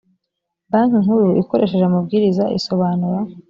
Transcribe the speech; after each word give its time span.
banki 0.71 0.97
nkuru 1.03 1.27
ikoresheje 1.41 1.85
amabwiriza 1.87 2.43
isobanura 2.57 3.19